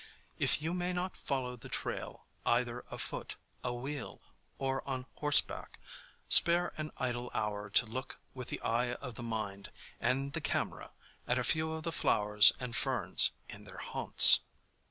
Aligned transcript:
If 0.39 0.63
you 0.63 0.73
may 0.73 0.93
not 0.93 1.15
follow 1.15 1.55
the 1.55 1.69
trail 1.69 2.25
either 2.43 2.83
afoot, 2.89 3.35
awheel 3.63 4.19
or 4.57 4.81
on 4.89 5.05
horseback, 5.13 5.77
spare 6.27 6.73
an 6.75 6.89
idle 6.97 7.29
hour 7.35 7.69
to 7.69 7.85
look 7.85 8.17
with 8.33 8.47
the 8.47 8.59
eye 8.61 8.93
of 8.95 9.13
the 9.13 9.21
mind 9.21 9.71
and 9.99 10.33
the 10.33 10.41
camera 10.41 10.93
at 11.27 11.37
a 11.37 11.43
few 11.43 11.71
of 11.73 11.83
the 11.83 11.91
flowers 11.91 12.51
and 12.59 12.75
ferns 12.75 13.29
in 13.47 13.65
their 13.65 13.77
haunts. 13.77 14.39